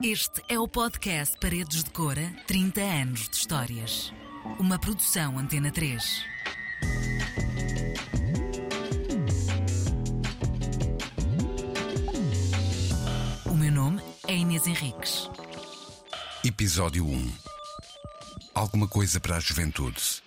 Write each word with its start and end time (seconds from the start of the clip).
Este 0.00 0.40
é 0.48 0.56
o 0.56 0.68
podcast 0.68 1.36
Paredes 1.40 1.82
de 1.82 1.90
Cora 1.90 2.32
30 2.46 2.80
anos 2.80 3.28
de 3.28 3.34
histórias. 3.36 4.12
Uma 4.56 4.78
produção 4.78 5.36
Antena 5.36 5.72
3. 5.72 6.24
O 13.46 13.54
meu 13.56 13.72
nome 13.72 14.00
é 14.28 14.36
Inês 14.36 14.68
Henriques. 14.68 15.28
Episódio 16.44 17.04
1 17.04 17.32
Alguma 18.54 18.86
coisa 18.86 19.18
para 19.18 19.36
a 19.36 19.40
juventude. 19.40 20.22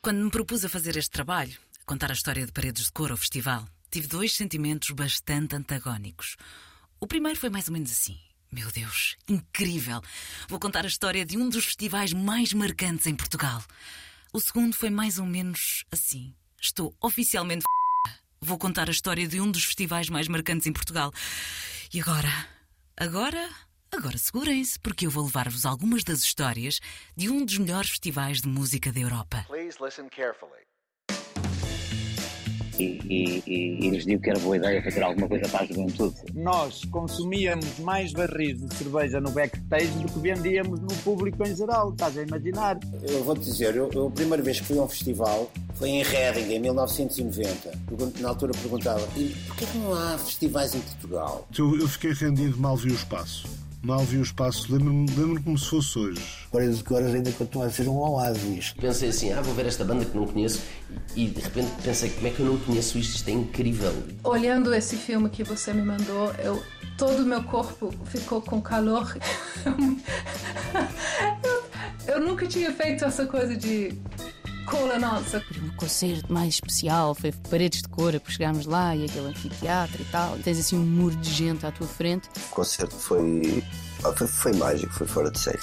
Quando 0.00 0.22
me 0.22 0.30
propus 0.30 0.64
a 0.64 0.68
fazer 0.68 0.96
este 0.96 1.10
trabalho, 1.10 1.58
contar 1.84 2.10
a 2.10 2.14
história 2.14 2.46
de 2.46 2.52
Paredes 2.52 2.84
de 2.84 2.92
Cora 2.92 3.12
ao 3.12 3.18
festival, 3.18 3.66
tive 3.90 4.06
dois 4.06 4.34
sentimentos 4.34 4.90
bastante 4.90 5.56
antagónicos. 5.56 6.36
O 6.98 7.06
primeiro 7.06 7.38
foi 7.38 7.50
mais 7.50 7.66
ou 7.68 7.72
menos 7.72 7.90
assim. 7.90 8.18
Meu 8.52 8.70
Deus, 8.72 9.16
incrível! 9.28 10.00
Vou 10.48 10.58
contar 10.58 10.84
a 10.84 10.88
história 10.88 11.24
de 11.24 11.38
um 11.38 11.48
dos 11.48 11.64
festivais 11.64 12.12
mais 12.12 12.52
marcantes 12.52 13.06
em 13.06 13.14
Portugal. 13.14 13.62
O 14.32 14.40
segundo 14.40 14.74
foi 14.74 14.90
mais 14.90 15.18
ou 15.18 15.26
menos 15.26 15.84
assim. 15.90 16.34
Estou 16.60 16.94
oficialmente. 17.00 17.64
Vou 18.40 18.58
contar 18.58 18.88
a 18.88 18.92
história 18.92 19.26
de 19.26 19.40
um 19.40 19.50
dos 19.50 19.64
festivais 19.64 20.08
mais 20.08 20.28
marcantes 20.28 20.66
em 20.66 20.72
Portugal. 20.72 21.12
E 21.92 22.00
agora? 22.00 22.30
Agora? 22.96 23.48
Agora 23.92 24.16
segurem-se, 24.18 24.78
porque 24.78 25.06
eu 25.06 25.10
vou 25.10 25.24
levar-vos 25.24 25.66
algumas 25.66 26.04
das 26.04 26.20
histórias 26.20 26.80
de 27.16 27.28
um 27.28 27.44
dos 27.44 27.58
melhores 27.58 27.90
festivais 27.90 28.40
de 28.40 28.48
música 28.48 28.92
da 28.92 29.00
Europa. 29.00 29.44
Please 29.48 29.78
listen 29.82 30.08
carefully. 30.08 30.69
E, 32.80 32.98
e, 33.08 33.42
e, 33.46 33.86
e 33.86 33.90
lhes 33.90 34.04
digo 34.06 34.22
que 34.22 34.30
era 34.30 34.38
boa 34.40 34.56
ideia 34.56 34.82
fazer 34.82 35.02
alguma 35.02 35.28
coisa 35.28 35.48
para 35.48 35.64
a 35.64 35.66
juventude. 35.66 36.14
nós 36.34 36.84
consumíamos 36.86 37.78
mais 37.80 38.12
barris 38.12 38.58
de 38.60 38.74
cerveja 38.74 39.20
no 39.20 39.30
backstage 39.30 39.88
do 39.98 40.12
que 40.12 40.18
vendíamos 40.18 40.80
no 40.80 40.88
público 41.04 41.46
em 41.46 41.54
geral, 41.54 41.90
estás 41.90 42.16
a 42.18 42.22
imaginar? 42.22 42.78
Eu 43.08 43.22
vou-te 43.24 43.42
dizer, 43.42 43.74
eu, 43.76 43.90
eu 43.92 44.06
a 44.08 44.10
primeira 44.10 44.42
vez 44.42 44.60
que 44.60 44.66
fui 44.66 44.78
a 44.78 44.82
um 44.82 44.88
festival 44.88 45.50
foi 45.74 45.88
em 45.90 46.02
Reading, 46.02 46.52
em 46.54 46.58
1990. 46.60 47.70
Pergun- 47.88 48.12
Na 48.20 48.28
altura 48.30 48.52
perguntava, 48.52 49.06
e 49.16 49.34
porquê 49.46 49.66
que 49.66 49.78
não 49.78 49.94
há 49.94 50.18
festivais 50.18 50.74
em 50.74 50.80
Portugal? 50.80 51.46
Eu, 51.58 51.78
eu 51.78 51.88
fiquei 51.88 52.12
rendido, 52.12 52.58
mal 52.58 52.76
vi 52.76 52.90
o 52.90 52.94
espaço. 52.94 53.46
Mal 53.82 54.00
vi 54.00 54.18
o 54.18 54.22
espaço, 54.22 54.70
lembro-me 54.70 55.08
lembro 55.16 55.42
como 55.42 55.56
se 55.56 55.70
fosse 55.70 55.98
hoje. 55.98 56.22
Paredes 56.52 56.78
de 56.78 56.84
Cores 56.84 57.14
ainda 57.14 57.32
continua 57.32 57.64
a 57.64 57.70
ser 57.70 57.88
um 57.88 57.96
oásis. 57.96 58.74
Pensei 58.78 59.08
assim, 59.08 59.32
ah, 59.32 59.40
vou 59.40 59.54
ver 59.54 59.64
esta 59.64 59.82
banda 59.82 60.04
que 60.04 60.14
não 60.14 60.26
conheço 60.26 60.60
e 61.16 61.26
de 61.26 61.40
repente 61.40 61.70
pensei, 61.82 62.10
como 62.10 62.26
é 62.26 62.30
que 62.30 62.40
eu 62.40 62.46
não 62.46 62.58
conheço 62.58 62.98
isto? 62.98 63.16
Isto 63.16 63.28
é 63.30 63.32
incrível. 63.32 63.94
Olhando 64.22 64.74
esse 64.74 64.96
filme 64.96 65.30
que 65.30 65.42
você 65.42 65.72
me 65.72 65.80
mandou, 65.80 66.30
eu, 66.34 66.62
todo 66.98 67.22
o 67.22 67.26
meu 67.26 67.42
corpo 67.42 67.90
ficou 68.04 68.42
com 68.42 68.60
calor. 68.60 69.16
eu, 71.42 72.14
eu 72.16 72.20
nunca 72.20 72.46
tinha 72.46 72.70
feito 72.74 73.06
essa 73.06 73.24
coisa 73.24 73.56
de 73.56 73.98
cola 74.70 74.98
nossa. 74.98 75.44
O 75.66 75.76
concerto 75.76 76.32
mais 76.32 76.54
especial 76.54 77.14
foi 77.14 77.32
Paredes 77.32 77.82
de 77.82 77.88
Cora, 77.88 78.20
porque 78.20 78.36
chegámos 78.36 78.66
lá 78.66 78.94
e 78.94 79.04
aquele 79.04 79.26
anfiteatro 79.26 80.00
e 80.00 80.04
tal. 80.06 80.38
E 80.38 80.42
tens 80.42 80.60
assim 80.60 80.76
um 80.76 80.86
muro 80.86 81.16
de 81.16 81.28
gente 81.28 81.66
à 81.66 81.72
tua 81.72 81.88
frente. 81.88 82.28
O 82.36 82.48
concerto 82.50 82.94
foi, 82.94 83.64
ah, 84.04 84.12
foi, 84.12 84.26
foi 84.28 84.52
mágico, 84.52 84.92
foi 84.92 85.06
fora 85.08 85.30
de 85.30 85.40
série. 85.40 85.58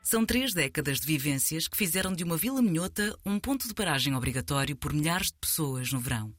São 0.00 0.24
três 0.24 0.54
décadas 0.54 1.00
de 1.00 1.06
vivências 1.06 1.66
que 1.66 1.76
fizeram 1.76 2.12
de 2.12 2.22
uma 2.22 2.36
Vila 2.36 2.62
Minhota 2.62 3.16
um 3.26 3.40
ponto 3.40 3.66
de 3.66 3.74
paragem 3.74 4.14
obrigatório 4.14 4.76
por 4.76 4.92
milhares 4.92 5.28
de 5.28 5.38
pessoas 5.40 5.92
no 5.92 5.98
verão. 5.98 6.32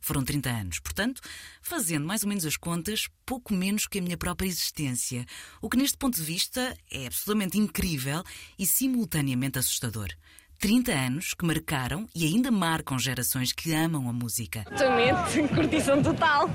Foram 0.00 0.24
30 0.24 0.48
anos, 0.48 0.80
portanto, 0.80 1.20
fazendo 1.60 2.06
mais 2.06 2.22
ou 2.22 2.28
menos 2.28 2.46
as 2.46 2.56
contas, 2.56 3.06
pouco 3.26 3.52
menos 3.52 3.86
que 3.86 3.98
a 3.98 4.02
minha 4.02 4.16
própria 4.16 4.48
existência, 4.48 5.26
o 5.60 5.68
que 5.68 5.76
neste 5.76 5.98
ponto 5.98 6.16
de 6.16 6.22
vista 6.22 6.74
é 6.90 7.06
absolutamente 7.06 7.58
incrível 7.58 8.24
e 8.58 8.66
simultaneamente 8.66 9.58
assustador. 9.58 10.08
30 10.60 10.92
anos 10.92 11.32
que 11.32 11.46
marcaram 11.46 12.06
e 12.14 12.26
ainda 12.26 12.50
marcam 12.50 12.98
gerações 12.98 13.50
que 13.50 13.72
amam 13.72 14.10
a 14.10 14.12
música. 14.12 14.62
Totalmente, 14.64 15.48
curtição 15.54 16.02
total. 16.02 16.50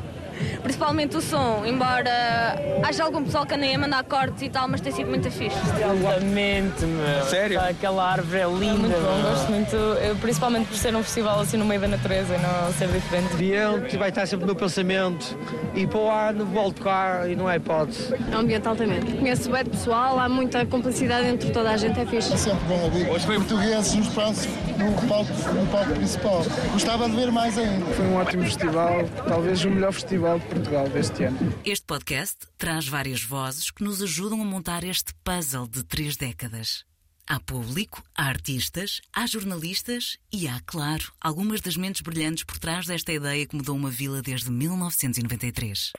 Principalmente 0.61 1.17
o 1.17 1.21
som, 1.21 1.63
embora 1.65 2.59
haja 2.83 3.03
algum 3.03 3.23
pessoal 3.23 3.45
que 3.45 3.53
ande 3.53 3.73
a 3.73 3.77
mandar 3.77 4.03
cortes 4.03 4.41
e 4.41 4.49
tal, 4.49 4.67
mas 4.67 4.81
tem 4.81 4.91
sido 4.91 5.09
muito 5.09 5.29
fixe. 5.31 5.57
Altamente, 5.83 6.85
meu. 6.85 7.23
Sério? 7.25 7.59
Aquela 7.59 8.11
árvore 8.11 8.41
é 8.41 8.47
linda. 8.47 8.87
Muito 8.87 9.01
bom, 9.01 9.15
meu. 9.15 9.29
gosto 9.31 9.51
muito, 9.51 9.75
eu, 9.75 10.15
principalmente 10.17 10.67
por 10.67 10.77
ser 10.77 10.95
um 10.95 11.03
festival 11.03 11.39
assim 11.39 11.57
no 11.57 11.65
meio 11.65 11.81
da 11.81 11.87
natureza 11.87 12.35
e 12.35 12.37
não 12.39 12.73
ser 12.73 12.87
diferente. 12.87 13.33
Ambiente 13.33 13.97
vai 13.97 14.09
estar 14.09 14.25
sempre 14.25 14.45
no 14.45 14.55
pensamento. 14.55 15.37
E 15.73 15.85
para 15.85 15.99
o 15.99 16.09
ano 16.09 16.45
volto 16.45 16.81
cá 16.81 17.27
e 17.27 17.35
não 17.35 17.49
é 17.49 17.57
hipótese. 17.57 18.13
É 18.31 18.35
um 18.35 18.39
ambiente 18.39 18.67
altamente. 18.67 19.11
Conheço 19.13 19.49
bem 19.49 19.65
pessoal, 19.65 20.19
há 20.19 20.29
muita 20.29 20.65
complicidade 20.65 21.27
entre 21.27 21.49
toda 21.51 21.71
a 21.71 21.77
gente, 21.77 21.99
é 21.99 22.05
fixe. 22.05 22.37
sempre 22.37 22.65
bom 22.67 22.81
ouvir 22.83 23.05
portugueses 23.45 23.93
nos 23.95 24.07
espaço, 24.07 24.47
no, 24.77 25.07
palco, 25.07 25.31
no 25.53 25.67
palco 25.71 25.93
principal. 25.95 26.43
Gostava 26.73 27.09
de 27.09 27.15
ver 27.15 27.31
mais 27.31 27.57
ainda. 27.57 27.85
Foi 27.93 28.05
um 28.05 28.15
ótimo 28.15 28.43
festival, 28.43 29.07
talvez 29.27 29.63
o 29.63 29.69
melhor 29.69 29.93
festival 29.93 30.39
de 30.39 30.45
Portugal 30.47 30.89
deste 30.89 31.23
ano. 31.23 31.53
Este 31.65 31.85
podcast 31.85 32.37
traz 32.57 32.87
várias 32.87 33.23
vozes 33.23 33.71
que 33.71 33.83
nos 33.83 34.01
ajudam 34.01 34.41
a 34.41 34.45
montar 34.45 34.83
este 34.83 35.13
puzzle 35.23 35.67
de 35.67 35.83
três 35.83 36.17
décadas. 36.17 36.83
Há 37.27 37.39
público, 37.39 38.03
há 38.15 38.25
artistas, 38.25 39.01
há 39.11 39.25
jornalistas 39.25 40.17
e 40.31 40.47
há, 40.47 40.59
claro, 40.65 41.11
algumas 41.19 41.59
das 41.59 41.75
mentes 41.75 42.01
brilhantes 42.01 42.43
por 42.43 42.59
trás 42.59 42.85
desta 42.85 43.11
ideia 43.11 43.47
que 43.47 43.55
mudou 43.55 43.75
uma 43.75 43.89
vila 43.89 44.21
desde 44.21 44.51
1993. 44.51 45.91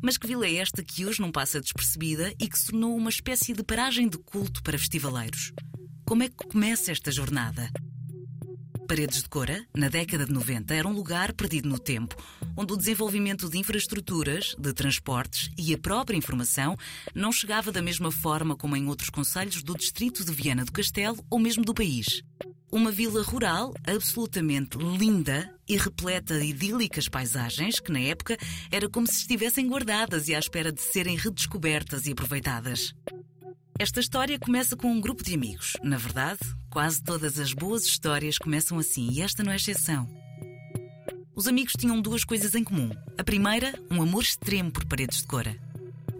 Mas 0.00 0.16
que 0.18 0.26
vila 0.26 0.46
é 0.46 0.56
esta 0.56 0.82
que 0.82 1.06
hoje 1.06 1.20
não 1.20 1.30
passa 1.30 1.60
despercebida 1.60 2.32
e 2.40 2.48
que 2.48 2.58
se 2.58 2.66
tornou 2.66 2.96
uma 2.96 3.10
espécie 3.10 3.52
de 3.52 3.62
paragem 3.62 4.08
de 4.08 4.18
culto 4.18 4.62
para 4.62 4.78
festivaleiros? 4.78 5.52
Como 6.12 6.24
é 6.24 6.28
que 6.28 6.46
começa 6.46 6.92
esta 6.92 7.10
jornada? 7.10 7.70
Paredes 8.86 9.22
de 9.22 9.30
Cora, 9.30 9.66
na 9.74 9.88
década 9.88 10.26
de 10.26 10.32
90, 10.34 10.74
era 10.74 10.86
um 10.86 10.92
lugar 10.92 11.32
perdido 11.32 11.70
no 11.70 11.78
tempo, 11.78 12.14
onde 12.54 12.74
o 12.74 12.76
desenvolvimento 12.76 13.48
de 13.48 13.56
infraestruturas, 13.56 14.54
de 14.58 14.74
transportes 14.74 15.48
e 15.56 15.72
a 15.72 15.78
própria 15.78 16.14
informação 16.14 16.76
não 17.14 17.32
chegava 17.32 17.72
da 17.72 17.80
mesma 17.80 18.12
forma 18.12 18.54
como 18.54 18.76
em 18.76 18.88
outros 18.88 19.08
concelhos 19.08 19.62
do 19.62 19.74
distrito 19.74 20.22
de 20.22 20.32
Viana 20.32 20.66
do 20.66 20.72
Castelo 20.72 21.16
ou 21.30 21.38
mesmo 21.38 21.64
do 21.64 21.72
país. 21.72 22.22
Uma 22.70 22.90
vila 22.90 23.22
rural 23.22 23.72
absolutamente 23.86 24.76
linda 24.76 25.50
e 25.66 25.78
repleta 25.78 26.38
de 26.38 26.44
idílicas 26.44 27.08
paisagens 27.08 27.80
que, 27.80 27.90
na 27.90 28.00
época, 28.00 28.36
era 28.70 28.86
como 28.86 29.06
se 29.06 29.20
estivessem 29.20 29.66
guardadas 29.66 30.28
e 30.28 30.34
à 30.34 30.38
espera 30.38 30.70
de 30.70 30.82
serem 30.82 31.16
redescobertas 31.16 32.04
e 32.04 32.12
aproveitadas. 32.12 32.94
Esta 33.82 33.98
história 33.98 34.38
começa 34.38 34.76
com 34.76 34.92
um 34.92 35.00
grupo 35.00 35.24
de 35.24 35.34
amigos. 35.34 35.76
Na 35.82 35.96
verdade, 35.96 36.38
quase 36.70 37.02
todas 37.02 37.36
as 37.36 37.52
boas 37.52 37.84
histórias 37.84 38.38
começam 38.38 38.78
assim 38.78 39.10
e 39.10 39.20
esta 39.20 39.42
não 39.42 39.50
é 39.50 39.56
exceção. 39.56 40.08
Os 41.34 41.48
amigos 41.48 41.72
tinham 41.76 42.00
duas 42.00 42.22
coisas 42.22 42.54
em 42.54 42.62
comum. 42.62 42.92
A 43.18 43.24
primeira, 43.24 43.74
um 43.90 44.00
amor 44.00 44.22
extremo 44.22 44.70
por 44.70 44.86
paredes 44.86 45.22
de 45.22 45.26
cora. 45.26 45.58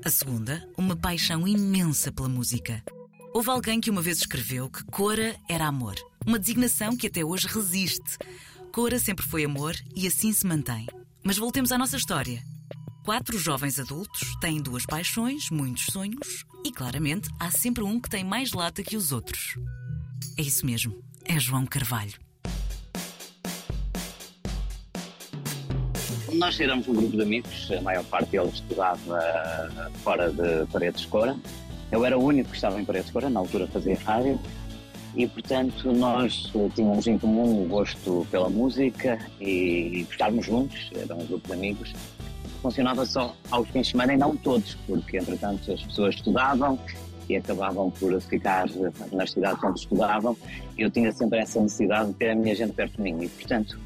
A 0.05 0.11
segunda, 0.11 0.69
uma 0.77 0.97
paixão 0.97 1.47
imensa 1.47 2.11
pela 2.11 2.29
música. 2.29 2.83
Houve 3.33 3.51
alguém 3.51 3.81
que 3.81 3.91
uma 3.91 4.03
vez 4.03 4.19
escreveu 4.19 4.69
que 4.69 4.83
Cora 4.87 5.37
era 5.49 5.69
amor. 5.69 5.95
Uma 6.27 6.41
designação 6.41 6.97
que 6.97 7.07
até 7.07 7.25
hoje 7.25 7.47
resiste. 7.47 8.19
Cora 8.73 8.99
sempre 8.99 9.25
foi 9.25 9.45
amor 9.45 9.77
e 9.95 10.09
assim 10.09 10.33
se 10.33 10.45
mantém. 10.45 10.89
Mas 11.23 11.39
voltemos 11.39 11.71
à 11.71 11.79
nossa 11.79 11.97
história. 11.97 12.43
Quatro 13.05 13.37
jovens 13.37 13.81
adultos 13.81 14.21
têm 14.41 14.63
duas 14.63 14.87
paixões, 14.87 15.51
muitos 15.51 15.87
sonhos 15.87 16.45
e, 16.65 16.71
claramente, 16.71 17.29
há 17.41 17.51
sempre 17.51 17.83
um 17.83 18.01
que 18.01 18.09
tem 18.09 18.23
mais 18.23 18.53
lata 18.53 18.81
que 18.81 18.97
os 18.97 19.11
outros. 19.11 19.59
É 20.39 20.43
isso 20.43 20.65
mesmo, 20.65 21.03
é 21.25 21.37
João 21.37 21.67
Carvalho. 21.67 22.13
Nós 26.33 26.61
éramos 26.61 26.87
um 26.87 26.95
grupo 26.95 27.17
de 27.17 27.23
amigos, 27.23 27.73
a 27.73 27.81
maior 27.83 28.05
parte 28.05 28.31
deles 28.31 28.55
estudava 28.55 29.21
fora 30.05 30.31
de 30.31 30.65
Paredes 30.71 31.05
de. 31.05 31.37
Eu 31.91 32.05
era 32.05 32.17
o 32.17 32.23
único 32.23 32.51
que 32.51 32.55
estava 32.55 32.81
em 32.81 32.85
Paredes 32.85 33.11
de 33.11 33.29
na 33.29 33.41
altura 33.41 33.67
fazia 33.67 33.99
rádio, 33.99 34.41
e 35.17 35.27
portanto 35.27 35.93
nós 35.93 36.53
eh, 36.55 36.69
tínhamos 36.75 37.07
em 37.09 37.19
comum 37.19 37.65
o 37.65 37.69
gosto 37.69 38.27
pela 38.31 38.49
música 38.49 39.19
e, 39.41 39.51
e 39.93 40.01
estarmos 40.09 40.47
juntos, 40.47 40.89
era 40.95 41.17
um 41.17 41.27
grupo 41.27 41.49
de 41.49 41.53
amigos. 41.53 41.93
Funcionava 42.63 43.05
só 43.05 43.35
aos 43.51 43.69
fins 43.71 43.87
de 43.87 43.91
semana 43.91 44.15
e 44.15 44.17
não 44.17 44.37
todos, 44.37 44.77
porque 44.87 45.19
entretanto 45.19 45.73
as 45.73 45.83
pessoas 45.83 46.15
estudavam 46.15 46.79
e 47.29 47.37
acabavam 47.37 47.91
por 47.91 48.21
ficar 48.23 48.67
nas 49.13 49.33
cidades 49.33 49.63
onde 49.65 49.81
estudavam. 49.81 50.37
Eu 50.79 50.89
tinha 50.89 51.11
sempre 51.13 51.41
essa 51.41 51.61
necessidade 51.61 52.13
de 52.13 52.15
ter 52.15 52.31
a 52.31 52.35
minha 52.37 52.55
gente 52.55 52.73
perto 52.73 52.97
de 52.97 53.03
mim 53.03 53.25
e 53.25 53.29
portanto 53.29 53.79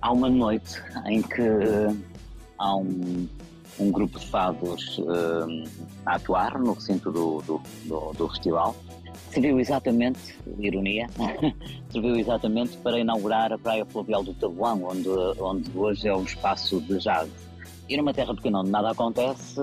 há 0.00 0.10
uma 0.10 0.30
noite 0.30 0.82
em 1.06 1.20
que 1.20 1.42
eh, 1.42 1.94
há 2.58 2.76
um, 2.76 3.28
um 3.78 3.90
grupo 3.90 4.18
de 4.18 4.26
fados 4.26 4.98
eh, 4.98 5.68
a 6.06 6.14
atuar 6.16 6.58
no 6.58 6.72
recinto 6.72 7.12
do, 7.12 7.42
do, 7.42 7.60
do, 7.84 8.12
do 8.12 8.28
festival. 8.30 8.74
Serviu 9.30 9.60
exatamente, 9.60 10.38
ironia, 10.58 11.06
serviu 11.90 12.16
exatamente 12.16 12.76
para 12.78 12.98
inaugurar 12.98 13.52
a 13.52 13.58
Praia 13.58 13.84
Fluvial 13.84 14.22
do 14.22 14.34
Tabuão, 14.34 14.84
onde, 14.84 15.08
onde 15.40 15.70
hoje 15.74 16.08
é 16.08 16.14
um 16.14 16.24
espaço 16.24 16.80
de 16.80 16.98
jazz. 16.98 17.30
E 17.88 17.96
numa 17.96 18.14
terra 18.14 18.34
pequena 18.34 18.60
onde 18.60 18.70
nada 18.70 18.90
acontece, 18.90 19.60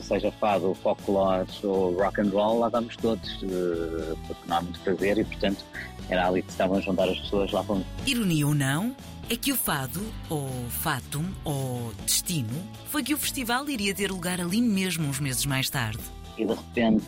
seja 0.00 0.30
fado, 0.32 0.74
folclore 0.82 1.48
ou 1.64 1.94
rock 1.96 2.20
and 2.20 2.30
roll, 2.30 2.60
lá 2.60 2.68
vamos 2.68 2.96
todos, 2.96 3.28
eh, 3.42 4.14
porque 4.26 4.42
não 4.48 4.56
há 4.56 4.62
muito 4.62 4.80
prazer 4.80 5.18
e, 5.18 5.24
portanto, 5.24 5.64
era 6.08 6.28
ali 6.28 6.42
que 6.42 6.50
estavam 6.50 6.78
a 6.78 6.80
juntar 6.80 7.08
as 7.08 7.18
pessoas 7.18 7.50
lá 7.52 7.62
fomos. 7.64 7.84
Ironia 8.06 8.46
ou 8.46 8.54
não, 8.54 8.94
é 9.28 9.36
que 9.36 9.52
o 9.52 9.56
fado, 9.56 10.00
ou 10.30 10.48
fatum, 10.70 11.24
ou 11.44 11.92
destino, 12.04 12.62
foi 12.86 13.02
que 13.02 13.12
o 13.12 13.18
festival 13.18 13.68
iria 13.68 13.94
ter 13.94 14.10
lugar 14.10 14.40
ali 14.40 14.62
mesmo 14.62 15.08
uns 15.08 15.18
meses 15.18 15.44
mais 15.44 15.68
tarde. 15.68 15.98
E 16.38 16.44
de 16.44 16.54
repente 16.54 17.04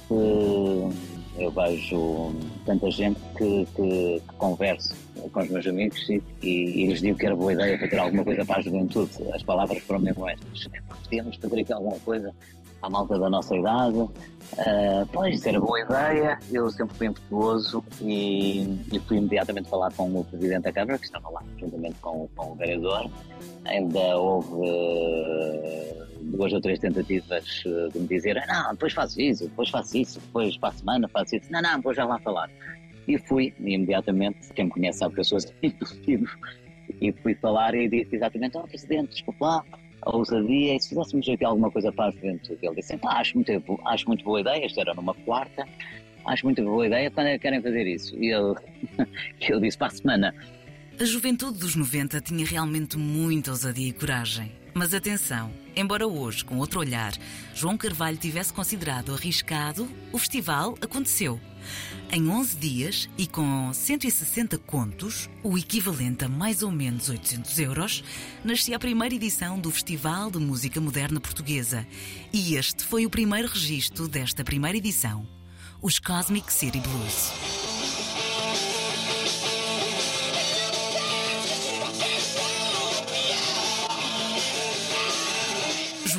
eu 1.39 1.51
vejo 1.51 2.35
tanta 2.67 2.91
gente 2.91 3.21
que, 3.37 3.67
que, 3.77 4.21
que 4.21 4.35
converso 4.37 4.95
com 5.33 5.41
os 5.41 5.49
meus 5.49 5.67
amigos 5.67 6.09
e, 6.09 6.23
e, 6.43 6.87
lhes 6.87 7.01
digo 7.01 7.19
que 7.19 7.27
era 7.27 7.35
boa 7.35 7.53
ideia 7.53 7.79
fazer 7.79 7.99
alguma 7.99 8.25
coisa 8.25 8.45
para 8.45 8.59
a 8.59 8.63
juventude. 8.63 9.11
As 9.33 9.43
palavras 9.43 9.83
foram 9.83 10.01
mesmo 10.01 10.29
estas. 10.29 10.69
Podíamos 11.05 11.37
fazer 11.37 11.61
aqui 11.61 11.73
alguma 11.73 11.99
coisa 12.01 12.35
à 12.83 12.91
malta 12.91 13.19
da 13.19 13.29
nossa 13.29 13.57
idade. 13.57 13.99
Uh, 13.99 15.07
pois, 15.13 15.45
era 15.45 15.61
boa 15.61 15.81
ideia. 15.81 16.39
Eu 16.51 16.71
sempre 16.71 16.97
fui 16.97 17.07
impetuoso 17.09 17.85
e, 18.01 18.63
e 18.93 18.99
fui 19.01 19.19
imediatamente 19.19 19.69
falar 19.69 19.93
com 19.93 20.21
o 20.21 20.25
Presidente 20.25 20.63
da 20.63 20.73
Câmara, 20.73 20.99
que 20.99 21.05
estava 21.05 21.29
lá, 21.31 21.43
juntamente 21.59 21.97
com, 22.01 22.29
com 22.35 22.53
o 22.53 22.55
vereador. 22.55 23.11
Ainda 23.65 24.17
houve 24.17 24.53
uh, 24.53 26.07
duas 26.23 26.53
ou 26.53 26.61
três 26.61 26.79
tentativas 26.79 27.63
uh, 27.67 27.93
de 27.93 27.99
me 27.99 28.09
dizer: 28.09 28.43
não, 28.47 28.73
depois 28.73 28.93
faço 28.93 29.21
isso, 29.21 29.45
depois 29.45 29.69
faço 29.71 29.97
isso, 29.99 30.21
depois 30.21 30.57
para 30.57 30.71
a 30.71 30.73
semana 30.73 31.09
faço 31.09 31.37
isso. 31.37 31.51
Não, 31.53 31.61
não, 31.61 31.77
depois 31.77 31.97
já 31.97 32.05
lá 32.05 32.19
falar. 32.21 32.51
E 33.07 33.19
fui, 33.19 33.55
imediatamente, 33.59 34.53
quem 34.55 34.67
me 34.67 34.71
conhece 34.71 34.99
sabe 34.99 35.15
que 35.15 35.21
eu 35.21 35.25
sou 35.25 35.39
assim, 35.39 35.53
e 37.01 37.13
fui 37.23 37.35
falar 37.35 37.75
e 37.75 37.89
disse 37.89 38.17
exatamente: 38.17 38.57
oh, 38.57 38.63
Presidente, 38.63 39.11
desculpa 39.11 39.47
lá 39.47 39.65
a 40.03 40.17
ousadia 40.17 40.77
e 40.77 40.81
se 40.81 40.91
fizéssemos 40.91 41.29
aqui 41.29 41.45
alguma 41.45 41.71
coisa 41.71 41.93
para 41.93 42.07
a 42.07 42.11
juventude. 42.11 42.59
Ele 42.63 42.75
disse, 42.77 42.97
pá, 42.97 43.21
acho 43.21 43.37
muito, 43.37 43.51
acho 43.87 44.07
muito 44.07 44.25
boa 44.25 44.41
ideia, 44.41 44.67
isto 44.67 44.81
era 44.81 44.95
numa 44.95 45.15
quarta, 45.15 45.67
acho 46.27 46.45
muito 46.45 46.63
boa 46.63 46.87
ideia, 46.87 47.11
quando 47.11 47.27
é 47.29 47.33
que 47.33 47.41
querem 47.41 47.63
fazer 47.63 47.87
isso? 47.87 48.17
E 48.17 48.33
ele, 48.33 48.55
ele 49.41 49.61
disse, 49.61 49.79
para 49.79 49.89
a 49.89 49.91
semana. 49.91 50.35
A 51.01 51.05
juventude 51.05 51.59
dos 51.59 51.77
90 51.77 52.21
tinha 52.21 52.45
realmente 52.45 52.97
muita 52.99 53.53
ousadia 53.53 53.89
e 53.89 53.93
coragem. 53.93 54.51
Mas 54.79 54.95
atenção, 54.95 55.53
embora 55.75 56.07
hoje, 56.07 56.45
com 56.45 56.59
outro 56.59 56.79
olhar, 56.79 57.13
João 57.53 57.77
Carvalho 57.77 58.17
tivesse 58.17 58.53
considerado 58.53 59.13
arriscado, 59.13 59.91
o 60.13 60.19
festival 60.19 60.79
aconteceu. 60.81 61.41
Em 62.13 62.29
11 62.29 62.57
dias 62.57 63.11
e 63.19 63.27
com 63.27 63.73
160 63.73 64.57
contos, 64.59 65.29
o 65.43 65.59
equivalente 65.59 66.25
a 66.25 66.29
mais 66.29 66.63
ou 66.63 66.71
menos 66.71 67.09
800 67.09 67.59
euros, 67.59 68.05
nascia 68.45 68.77
a 68.77 68.79
primeira 68.79 69.17
edição 69.17 69.59
do 69.59 69.69
Festival 69.73 70.31
de 70.31 70.39
Música 70.39 70.81
Moderna 70.81 71.19
Portuguesa. 71.19 71.85
E 72.33 72.55
este 72.55 72.85
foi 72.85 73.05
o 73.05 73.11
primeiro 73.11 73.49
registro 73.49 74.07
desta 74.07 74.45
primeira 74.45 74.79
edição, 74.79 75.27
os 75.83 75.99
Cosmic 75.99 76.53
City 76.53 76.79
Blues. 76.79 77.78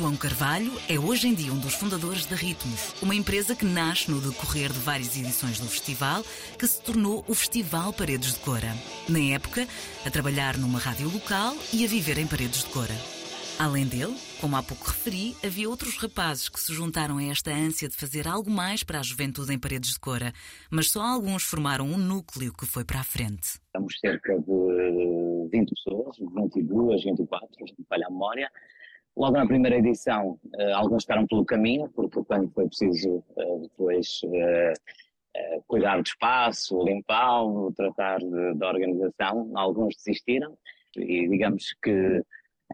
João 0.00 0.16
Carvalho 0.16 0.72
é 0.88 0.98
hoje 0.98 1.28
em 1.28 1.34
dia 1.34 1.52
um 1.52 1.58
dos 1.58 1.74
fundadores 1.74 2.24
da 2.24 2.34
Ritmos, 2.34 2.94
uma 3.02 3.14
empresa 3.14 3.54
que 3.54 3.66
nasce 3.66 4.10
no 4.10 4.18
decorrer 4.18 4.72
de 4.72 4.78
várias 4.78 5.14
edições 5.14 5.60
do 5.60 5.66
festival, 5.66 6.24
que 6.58 6.66
se 6.66 6.80
tornou 6.80 7.22
o 7.28 7.34
Festival 7.34 7.92
Paredes 7.92 8.32
de 8.32 8.40
Cora. 8.40 8.72
Na 9.06 9.18
época, 9.34 9.68
a 10.06 10.10
trabalhar 10.10 10.56
numa 10.56 10.78
rádio 10.78 11.12
local 11.12 11.54
e 11.70 11.84
a 11.84 11.86
viver 11.86 12.16
em 12.16 12.26
Paredes 12.26 12.64
de 12.64 12.70
Cora. 12.70 12.94
Além 13.58 13.86
dele, 13.86 14.16
como 14.40 14.56
há 14.56 14.62
pouco 14.62 14.86
referi, 14.86 15.36
havia 15.44 15.68
outros 15.68 15.98
rapazes 15.98 16.48
que 16.48 16.58
se 16.58 16.72
juntaram 16.72 17.18
a 17.18 17.24
esta 17.24 17.50
ânsia 17.50 17.86
de 17.86 17.94
fazer 17.94 18.26
algo 18.26 18.50
mais 18.50 18.82
para 18.82 19.00
a 19.00 19.02
juventude 19.02 19.52
em 19.52 19.58
Paredes 19.58 19.90
de 19.90 20.00
Cora, 20.00 20.32
mas 20.70 20.90
só 20.90 21.02
alguns 21.02 21.42
formaram 21.42 21.84
um 21.84 21.98
núcleo 21.98 22.54
que 22.54 22.64
foi 22.64 22.86
para 22.86 23.00
a 23.00 23.04
frente. 23.04 23.60
Estamos 23.66 23.94
cerca 24.00 24.32
de 24.32 25.48
20 25.52 25.74
pessoas, 25.74 26.16
22, 26.18 27.04
24, 27.04 27.48
se 27.68 27.74
me 27.78 27.84
falha 27.86 28.06
a 28.06 28.10
memória, 28.10 28.50
Logo 29.16 29.36
na 29.36 29.46
primeira 29.46 29.76
edição, 29.76 30.38
uh, 30.54 30.74
alguns 30.74 31.02
ficaram 31.02 31.26
pelo 31.26 31.44
caminho, 31.44 31.90
porque 31.90 32.22
quando 32.24 32.50
foi 32.52 32.66
preciso 32.66 33.16
uh, 33.36 33.60
depois 33.60 34.20
uh, 34.24 35.62
cuidar 35.66 35.96
do 35.96 36.06
espaço, 36.06 36.82
limpá-lo, 36.82 37.72
tratar 37.72 38.18
da 38.56 38.68
organização, 38.68 39.50
alguns 39.54 39.94
desistiram 39.96 40.56
e 40.96 41.28
digamos 41.28 41.74
que 41.82 42.22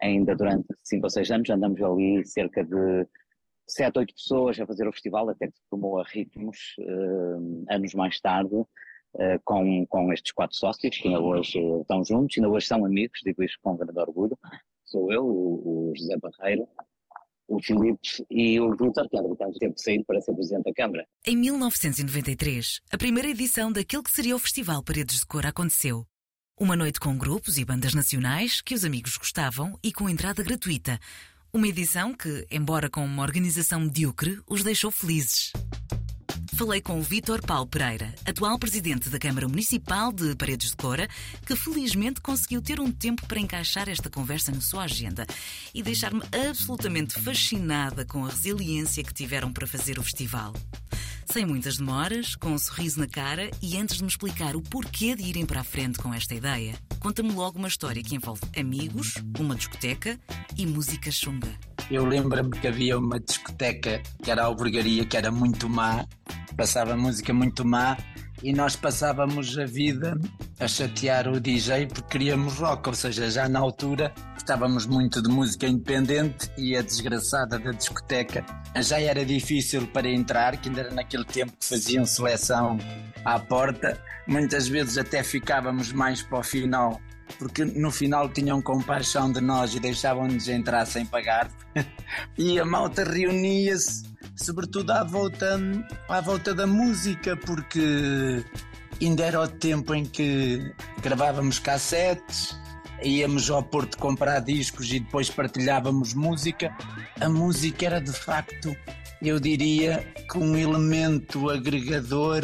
ainda 0.01 0.35
durante 0.35 0.67
cinco 0.83 1.05
ou 1.05 1.11
seis 1.11 1.31
anos 1.31 1.51
andamos 1.51 1.83
ali 1.83 2.25
cerca 2.25 2.65
de 2.65 3.07
sete, 3.67 3.99
oito 3.99 4.15
pessoas 4.15 4.59
a 4.59 4.67
fazer 4.67 4.89
o 4.89 4.93
festival, 4.93 5.29
até 5.29 5.49
que 5.49 5.59
tomou 5.71 6.01
a 6.01 6.05
ritmos 6.05 6.77
anos 7.69 7.95
mais 7.95 8.19
tarde, 8.21 8.57
com, 9.45 9.87
com 9.87 10.13
estes 10.13 10.33
quatro 10.33 10.57
sócios 10.57 10.97
que 10.97 11.09
ainda 11.09 11.21
hoje 11.21 11.59
estão 11.81 12.03
juntos, 12.05 12.39
ainda 12.39 12.49
hoje 12.49 12.67
são 12.67 12.87
amigos, 12.87 13.21
digo 13.23 13.43
isto 13.43 13.59
com 13.63 13.77
grande 13.77 13.99
orgulho, 13.99 14.39
sou 14.87 15.13
eu, 15.13 15.25
o, 15.25 15.91
o 15.91 15.93
José 15.97 16.17
Barreiro, 16.17 16.67
o 17.49 17.63
Filipe 17.63 18.25
e 18.31 18.61
o 18.61 18.71
Vitor, 18.71 19.09
que 19.09 19.17
entretanto 19.17 19.59
teve 19.59 19.75
que 19.75 19.81
sair 19.81 20.05
para 20.05 20.21
ser 20.21 20.35
Presidente 20.35 20.65
da 20.65 20.73
Câmara. 20.73 21.07
Em 21.25 21.37
1993, 21.37 22.81
a 22.91 22.99
primeira 22.99 23.29
edição 23.29 23.71
daquele 23.71 24.03
que 24.03 24.11
seria 24.11 24.35
o 24.35 24.39
Festival 24.39 24.83
Paredes 24.83 25.21
de 25.21 25.27
Cor 25.27 25.47
aconteceu. 25.47 26.05
Uma 26.59 26.75
noite 26.75 26.99
com 26.99 27.17
grupos 27.17 27.59
e 27.59 27.65
bandas 27.65 27.95
nacionais 27.95 28.61
que 28.61 28.75
os 28.75 28.85
amigos 28.85 29.17
gostavam 29.17 29.79
e 29.83 29.93
com 29.93 30.09
entrada 30.09 30.43
gratuita. 30.43 30.99
Uma 31.53 31.69
edição 31.69 32.15
que, 32.15 32.47
embora 32.51 32.89
com 32.91 33.05
uma 33.05 33.23
organização 33.23 33.81
medíocre, 33.81 34.41
os 34.49 34.63
deixou 34.63 34.91
felizes. 34.91 35.53
Falei 36.57 36.81
com 36.81 36.99
o 36.99 37.03
Vítor 37.03 37.43
Paulo 37.43 37.67
Pereira, 37.67 38.15
atual 38.25 38.59
presidente 38.59 39.11
da 39.11 39.19
Câmara 39.19 39.47
Municipal 39.47 40.11
de 40.11 40.35
Paredes 40.35 40.71
de 40.71 40.77
Cora, 40.77 41.07
que 41.45 41.55
felizmente 41.55 42.19
conseguiu 42.23 42.63
ter 42.63 42.81
um 42.81 42.91
tempo 42.91 43.27
para 43.27 43.39
encaixar 43.39 43.91
esta 43.91 44.09
conversa 44.09 44.51
na 44.51 44.63
sua 44.63 44.85
agenda 44.85 45.27
e 45.75 45.83
deixar-me 45.83 46.23
absolutamente 46.49 47.21
fascinada 47.21 48.07
com 48.07 48.25
a 48.25 48.31
resiliência 48.31 49.05
que 49.05 49.13
tiveram 49.13 49.53
para 49.53 49.67
fazer 49.67 49.99
o 49.99 50.03
festival. 50.03 50.55
Sem 51.31 51.45
muitas 51.45 51.77
demoras, 51.77 52.35
com 52.35 52.53
um 52.53 52.59
sorriso 52.59 53.01
na 53.01 53.07
cara 53.07 53.51
e 53.61 53.77
antes 53.77 53.97
de 53.97 54.03
me 54.03 54.09
explicar 54.09 54.57
o 54.57 54.63
porquê 54.63 55.15
de 55.15 55.25
irem 55.25 55.45
para 55.45 55.61
a 55.61 55.65
frente 55.65 55.99
com 55.99 56.15
esta 56.15 56.35
ideia, 56.35 56.79
conta-me 57.01 57.33
logo 57.33 57.59
uma 57.59 57.69
história 57.69 58.03
que 58.03 58.15
envolve 58.15 58.41
amigos, 58.59 59.17
uma 59.39 59.55
discoteca 59.55 60.19
e 60.57 60.65
música 60.65 61.11
chunga. 61.11 61.53
Eu 61.91 62.05
lembro-me 62.05 62.51
que 62.51 62.67
havia 62.67 62.99
uma 62.99 63.21
discoteca 63.21 64.03
que 64.23 64.31
era 64.31 64.43
a 64.43 64.47
albergaria, 64.47 65.05
que 65.05 65.17
era 65.17 65.31
muito 65.31 65.69
má, 65.69 66.07
passava 66.57 66.97
música 66.97 67.33
muito 67.33 67.65
má 67.65 67.97
e 68.43 68.53
nós 68.53 68.77
passávamos 68.77 69.57
a 69.59 69.65
vida 69.65 70.19
a 70.59 70.69
chatear 70.69 71.29
o 71.29 71.41
DJ 71.41 71.87
porque 71.87 72.19
queríamos 72.19 72.59
rock, 72.59 72.89
ou 72.89 72.95
seja, 72.95 73.31
já 73.31 73.49
na 73.49 73.59
altura 73.59 74.13
estávamos 74.37 74.87
muito 74.87 75.23
de 75.23 75.29
música 75.29 75.67
independente 75.67 76.51
e 76.57 76.77
a 76.77 76.83
desgraçada 76.83 77.59
da 77.59 77.73
discoteca 77.73 78.45
já 78.77 79.01
era 79.01 79.25
difícil 79.25 79.87
para 79.89 80.09
entrar, 80.09 80.57
que 80.57 80.69
ainda 80.69 80.83
era 80.83 80.95
naquele 80.95 81.25
tempo 81.25 81.53
que 81.59 81.67
faziam 81.67 82.05
seleção 82.05 82.79
à 83.25 83.39
porta, 83.39 84.01
muitas 84.27 84.69
vezes 84.69 84.99
até 84.99 85.23
ficávamos 85.23 85.93
mais 85.93 86.23
para 86.23 86.39
o 86.39 86.43
final 86.43 87.01
porque 87.39 87.65
no 87.65 87.91
final 87.91 88.29
tinham 88.29 88.63
compaixão 88.63 89.31
de 89.33 89.41
nós 89.41 89.75
e 89.75 89.81
deixavam-nos 89.81 90.49
entrar 90.49 90.87
sem 90.87 91.05
pagar. 91.05 91.51
e 92.39 92.59
a 92.59 92.65
malta 92.65 93.05
reunia-se, 93.05 94.05
sobretudo 94.37 94.91
à 94.93 95.03
volta, 95.03 95.59
à 96.09 96.21
volta 96.21 96.55
da 96.55 96.67
música, 96.67 97.37
porque 97.37 98.45
ainda 99.01 99.25
era 99.25 99.41
o 99.41 99.49
tempo 99.49 99.95
em 99.95 100.05
que 100.05 100.73
gravávamos 101.03 101.59
cassetes, 101.59 102.57
íamos 103.03 103.51
ao 103.51 103.63
Porto 103.63 103.99
comprar 103.99 104.41
discos 104.41 104.93
e 104.93 105.01
depois 105.01 105.31
partilhávamos 105.31 106.15
música. 106.15 106.77
A 107.21 107.29
música 107.29 107.87
era 107.87 108.01
de 108.01 108.13
facto, 108.13 108.77
eu 109.23 109.41
diria, 109.41 110.07
que 110.31 110.39
um 110.39 110.57
elemento 110.57 111.51
agregador 111.51 112.43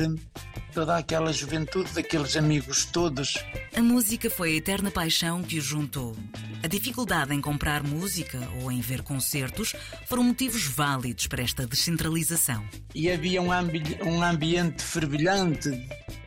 toda 0.72 0.96
aquela 0.96 1.32
juventude, 1.32 1.92
daqueles 1.92 2.36
amigos 2.36 2.84
todos. 2.86 3.34
A 3.76 3.82
música 3.82 4.30
foi 4.30 4.52
a 4.52 4.56
eterna 4.56 4.90
paixão 4.90 5.42
que 5.42 5.58
os 5.58 5.64
juntou. 5.64 6.16
A 6.62 6.66
dificuldade 6.66 7.34
em 7.34 7.40
comprar 7.40 7.82
música 7.82 8.38
ou 8.62 8.72
em 8.72 8.80
ver 8.80 9.02
concertos 9.02 9.74
foram 10.06 10.24
motivos 10.24 10.64
válidos 10.64 11.26
para 11.26 11.42
esta 11.42 11.66
descentralização. 11.66 12.64
E 12.94 13.10
havia 13.10 13.42
um, 13.42 13.52
ambi 13.52 13.82
um 14.04 14.22
ambiente 14.22 14.82
fervilhante. 14.82 15.70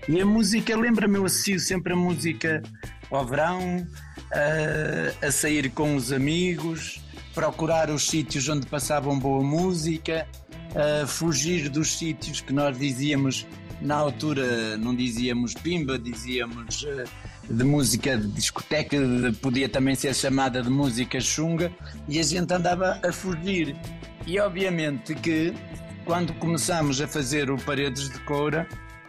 E 0.07 0.21
a 0.21 0.25
música, 0.25 0.77
lembra-me, 0.77 1.17
eu 1.17 1.25
associo 1.25 1.59
sempre 1.59 1.93
a 1.93 1.95
música 1.95 2.61
ao 3.09 3.25
verão, 3.25 3.87
a, 4.31 5.27
a 5.27 5.31
sair 5.31 5.71
com 5.71 5.95
os 5.95 6.11
amigos, 6.11 7.01
procurar 7.33 7.89
os 7.89 8.07
sítios 8.07 8.47
onde 8.47 8.67
passavam 8.67 9.17
boa 9.17 9.43
música, 9.43 10.27
a 10.75 11.07
fugir 11.07 11.69
dos 11.69 11.97
sítios 11.97 12.41
que 12.41 12.53
nós 12.53 12.77
dizíamos 12.77 13.47
na 13.81 13.95
altura 13.95 14.77
não 14.77 14.95
dizíamos 14.95 15.53
pimba, 15.53 15.97
dizíamos 15.97 16.83
uh, 16.83 17.53
de 17.53 17.63
música 17.63 18.17
de 18.17 18.27
discoteca, 18.27 18.97
podia 19.41 19.69
também 19.69 19.95
ser 19.95 20.13
chamada 20.13 20.61
de 20.61 20.69
música 20.69 21.19
chunga, 21.19 21.71
e 22.07 22.19
a 22.19 22.23
gente 22.23 22.53
andava 22.53 22.99
a 23.03 23.11
fugir. 23.11 23.75
E 24.25 24.39
obviamente 24.39 25.13
que 25.15 25.53
quando 26.05 26.33
começamos 26.35 27.01
a 27.01 27.07
fazer 27.07 27.49
o 27.49 27.57
Paredes 27.57 28.09
de 28.09 28.19
Coura, 28.19 28.67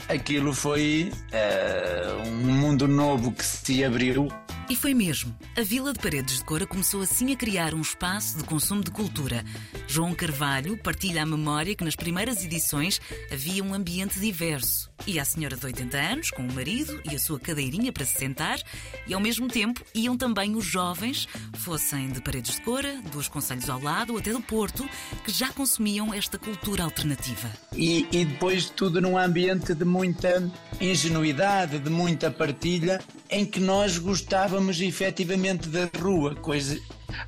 aquilo 0.09 0.53
foi 0.53 1.13
uh, 1.33 2.29
um 2.29 2.55
mundo 2.55 2.87
novo 2.87 3.33
que 3.33 3.45
se 3.45 3.85
abriu 3.85 4.29
e 4.69 4.75
foi 4.75 4.95
mesmo. 4.95 5.35
A 5.57 5.63
Vila 5.63 5.93
de 5.93 5.99
Paredes 5.99 6.39
de 6.39 6.45
Cora 6.45 6.67
começou 6.67 7.01
assim 7.01 7.33
a 7.33 7.37
criar 7.37 7.75
um 7.75 7.81
espaço 7.81 8.39
de 8.39 8.45
consumo 8.45 8.83
de 8.83 8.91
cultura. 8.91 9.45
João 9.87 10.15
Carvalho 10.15 10.77
partilha 10.77 11.23
a 11.23 11.27
memória 11.27 11.75
que 11.75 11.85
nas 11.85 11.95
primeiras 11.95 12.45
edições 12.45 13.01
havia 13.33 13.63
um 13.63 13.73
ambiente 13.73 14.19
diverso. 14.19 14.91
E 15.07 15.21
a 15.21 15.25
senhora 15.25 15.57
de 15.57 15.65
80 15.65 15.97
anos, 15.97 16.31
com 16.31 16.43
o 16.43 16.53
marido 16.53 17.01
e 17.11 17.15
a 17.15 17.19
sua 17.19 17.39
cadeirinha 17.39 17.93
para 17.93 18.05
se 18.05 18.19
sentar, 18.19 18.59
e 19.07 19.15
ao 19.15 19.21
mesmo 19.21 19.47
tempo 19.47 19.85
iam 19.95 20.17
também 20.17 20.57
os 20.57 20.65
jovens, 20.65 21.29
fossem 21.55 22.09
de 22.11 22.21
Paredes 22.21 22.57
de 22.57 22.63
Cora, 22.63 23.01
dos 23.13 23.29
Conselhos 23.29 23.71
ao 23.71 23.81
lado 23.81 24.15
ou 24.15 24.19
até 24.19 24.33
do 24.33 24.41
Porto, 24.41 24.89
que 25.25 25.31
já 25.31 25.53
consumiam 25.53 26.13
esta 26.13 26.39
cultura 26.39 26.83
alternativa. 26.83 27.51
E, 27.73 28.07
e 28.11 28.25
depois 28.25 28.69
tudo 28.71 29.01
num 29.01 29.17
ambiente 29.17 29.75
de 29.75 29.85
muita 29.85 30.51
ingenuidade, 30.81 31.79
de 31.79 31.91
muita 31.91 32.31
partilha, 32.31 33.01
em 33.31 33.45
que 33.45 33.61
nós 33.61 33.99
gostávamos 33.99 34.81
efetivamente 34.81 35.69
da 35.69 35.89
rua, 35.99 36.35
coisa 36.35 36.79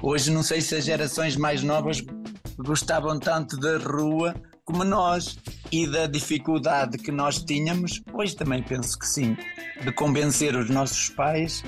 hoje 0.02 0.30
não 0.30 0.42
sei 0.42 0.60
se 0.60 0.74
as 0.74 0.84
gerações 0.84 1.36
mais 1.36 1.62
novas 1.62 2.02
gostavam 2.58 3.18
tanto 3.18 3.56
da 3.58 3.78
rua 3.78 4.34
como 4.64 4.84
nós 4.84 5.38
e 5.72 5.86
da 5.86 6.06
dificuldade 6.06 6.98
que 6.98 7.10
nós 7.10 7.42
tínhamos, 7.42 8.02
hoje 8.12 8.36
também 8.36 8.62
penso 8.62 8.98
que 8.98 9.06
sim, 9.06 9.36
de 9.82 9.92
convencer 9.92 10.54
os 10.54 10.68
nossos 10.68 11.08
pais 11.10 11.62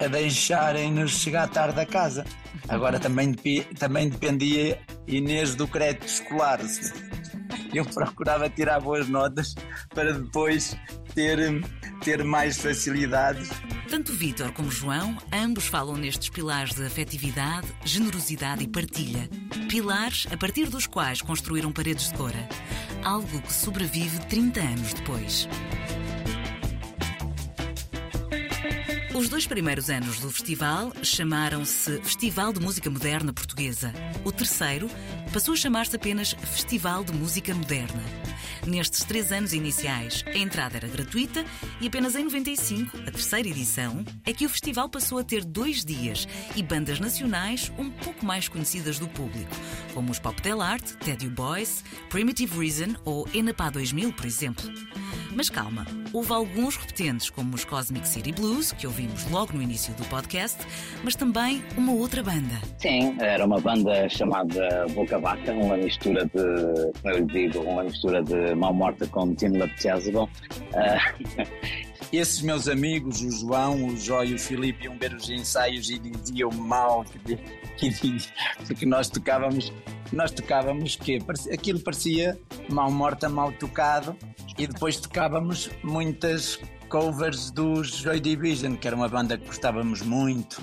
a 0.00 0.06
deixarem-nos 0.06 1.10
chegar 1.10 1.48
tarde 1.48 1.80
a 1.80 1.84
casa. 1.84 2.24
Agora 2.68 2.98
também, 2.98 3.34
também 3.78 4.08
dependia 4.08 4.80
Inês 5.06 5.54
do 5.54 5.66
crédito 5.66 6.06
escolar. 6.06 6.60
Eu 7.74 7.84
procurava 7.84 8.48
tirar 8.48 8.80
boas 8.80 9.08
notas 9.08 9.54
para 9.94 10.12
depois 10.12 10.76
ter, 11.18 11.60
ter 12.04 12.22
mais 12.22 12.58
facilidades. 12.58 13.48
Tanto 13.90 14.12
Vítor 14.12 14.52
como 14.52 14.70
João, 14.70 15.18
ambos 15.32 15.66
falam 15.66 15.96
nestes 15.96 16.28
pilares 16.28 16.76
de 16.76 16.86
afetividade, 16.86 17.66
generosidade 17.84 18.62
e 18.62 18.68
partilha. 18.68 19.28
Pilares 19.68 20.28
a 20.30 20.36
partir 20.36 20.68
dos 20.68 20.86
quais 20.86 21.20
construíram 21.20 21.72
paredes 21.72 22.08
de 22.08 22.14
cora. 22.14 22.48
Algo 23.02 23.42
que 23.42 23.52
sobrevive 23.52 24.16
30 24.26 24.60
anos 24.60 24.94
depois. 24.94 25.48
Os 29.12 29.28
dois 29.28 29.48
primeiros 29.48 29.90
anos 29.90 30.20
do 30.20 30.30
festival 30.30 30.92
chamaram-se 31.02 32.00
Festival 32.02 32.52
de 32.52 32.60
Música 32.60 32.88
Moderna 32.88 33.32
Portuguesa. 33.32 33.92
O 34.24 34.30
terceiro 34.30 34.88
passou 35.32 35.54
a 35.54 35.56
chamar-se 35.56 35.96
apenas 35.96 36.32
Festival 36.34 37.02
de 37.02 37.12
Música 37.12 37.52
Moderna. 37.52 38.04
Nestes 38.66 39.04
três 39.04 39.32
anos 39.32 39.52
iniciais, 39.52 40.24
a 40.26 40.36
entrada 40.36 40.76
era 40.76 40.88
gratuita 40.88 41.44
e 41.80 41.86
apenas 41.86 42.14
em 42.14 42.24
95, 42.24 42.96
a 42.98 43.10
terceira 43.10 43.48
edição, 43.48 44.04
é 44.24 44.32
que 44.32 44.44
o 44.44 44.48
festival 44.48 44.88
passou 44.88 45.18
a 45.18 45.24
ter 45.24 45.44
dois 45.44 45.84
dias 45.84 46.26
e 46.54 46.62
bandas 46.62 47.00
nacionais 47.00 47.72
um 47.78 47.90
pouco 47.90 48.24
mais 48.24 48.48
conhecidas 48.48 48.98
do 48.98 49.08
público, 49.08 49.54
como 49.94 50.10
os 50.10 50.18
Pop 50.18 50.40
Del 50.42 50.60
Art, 50.60 50.84
Teddy 50.96 51.28
Boys, 51.28 51.84
Primitive 52.10 52.58
Reason 52.58 52.94
ou 53.04 53.28
Enapá 53.32 53.70
2000, 53.70 54.12
por 54.12 54.26
exemplo. 54.26 54.64
Mas 55.38 55.48
calma, 55.48 55.86
houve 56.12 56.32
alguns 56.32 56.76
repetentes, 56.76 57.30
como 57.30 57.54
os 57.54 57.64
Cosmic 57.64 58.08
City 58.08 58.32
Blues, 58.32 58.72
que 58.72 58.88
ouvimos 58.88 59.30
logo 59.30 59.52
no 59.52 59.62
início 59.62 59.94
do 59.94 60.04
podcast, 60.06 60.58
mas 61.04 61.14
também 61.14 61.62
uma 61.76 61.92
outra 61.92 62.24
banda. 62.24 62.60
Sim, 62.78 63.16
era 63.20 63.46
uma 63.46 63.60
banda 63.60 64.08
chamada 64.08 64.84
Boca 64.96 65.16
Vaca, 65.20 65.52
uma 65.52 65.76
mistura 65.76 66.24
de, 66.24 67.00
como 67.00 67.14
eu 67.14 67.24
digo, 67.26 67.60
uma 67.60 67.84
mistura 67.84 68.20
de 68.20 68.52
Mal 68.56 68.74
Morta 68.74 69.06
com 69.06 69.32
Tim 69.36 69.56
Lapchazable. 69.58 70.22
Uh, 70.22 71.46
esses 72.12 72.42
meus 72.42 72.66
amigos, 72.66 73.22
o 73.22 73.30
João, 73.30 73.86
o 73.86 73.96
Jóio 73.96 74.32
e 74.32 74.34
o 74.34 74.38
Filipe, 74.40 74.86
iam 74.86 74.98
ver 74.98 75.14
os 75.14 75.30
ensaios 75.30 75.88
e 75.88 76.00
diziam 76.00 76.50
mal 76.50 77.04
que, 77.76 77.92
que, 77.92 78.74
que 78.74 78.86
nós 78.86 79.08
tocávamos, 79.08 79.72
nós 80.12 80.30
tocávamos 80.30 80.96
que 80.96 81.18
aquilo 81.52 81.80
parecia 81.80 82.38
mal 82.68 82.90
morta, 82.90 83.28
mal 83.28 83.52
tocado, 83.52 84.16
e 84.58 84.66
depois 84.66 84.98
tocávamos 84.98 85.70
muitas 85.82 86.58
covers 86.88 87.50
dos 87.50 87.88
Joy 87.98 88.20
Division, 88.20 88.74
que 88.76 88.86
era 88.86 88.96
uma 88.96 89.08
banda 89.08 89.36
que 89.36 89.46
gostávamos 89.46 90.02
muito. 90.02 90.60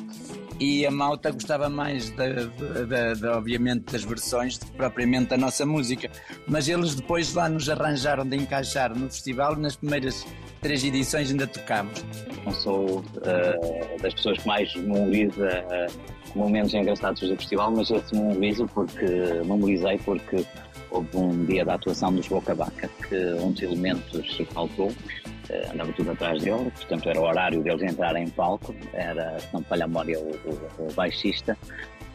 E 0.60 0.86
a 0.86 0.92
malta 0.92 1.32
gostava 1.32 1.70
mais, 1.70 2.10
de, 2.12 3.28
obviamente, 3.28 3.92
das 3.92 4.04
versões 4.04 4.58
do 4.58 4.66
que 4.66 4.72
propriamente 4.72 5.32
da 5.32 5.38
nossa 5.38 5.66
música. 5.66 6.10
Mas 6.48 6.70
eles 6.70 6.96
depois 6.96 7.34
lá 7.34 7.50
nos 7.50 7.70
arranjaram 7.70 8.26
de 8.26 8.38
encaixar 8.38 8.98
no 8.98 9.10
festival. 9.10 9.56
Nas 9.58 9.76
primeiras 9.76 10.26
três 10.62 10.84
edições 10.84 11.30
ainda 11.30 11.46
tocámos. 11.46 12.06
Não 12.46 12.54
sou 12.54 13.00
uh, 13.00 14.02
das 14.02 14.14
pessoas 14.14 14.40
que 14.40 14.48
mais 14.48 14.74
memoriza 14.76 15.66
uh, 15.66 16.25
momentos 16.36 16.74
engraçados 16.74 17.22
do 17.22 17.36
festival, 17.36 17.72
mas 17.72 17.90
eu 17.90 18.00
se 18.02 18.16
memorizo 18.16 18.68
porque 18.68 19.06
memorizei 19.46 19.98
porque 20.00 20.46
houve 20.92 21.18
um 21.18 21.46
dia 21.46 21.66
da 21.66 21.76
atuação 21.76 22.14
dos 22.14 22.28
Boca 22.28 22.54
Vaca 22.54 22.90
que 23.08 23.16
um 23.42 23.52
dos 23.52 23.62
elementos 23.62 24.38
faltou, 24.54 24.88
uh, 24.88 25.74
andava 25.74 25.92
tudo 25.94 26.12
atrás 26.12 26.42
dele, 26.42 26.72
portanto 26.72 27.10
era 27.10 27.20
o 27.20 27.24
horário 27.24 27.64
deles 27.64 27.84
entrarem 27.84 28.26
em 28.26 28.30
palco, 28.30 28.76
era, 28.94 29.40
se 29.40 29.48
não 29.54 29.62
me 29.62 29.66
falha 29.66 29.86
a 29.86 29.88
memória, 29.88 30.20
o, 30.20 30.24
o, 30.24 30.88
o 30.88 30.94
baixista, 30.94 31.58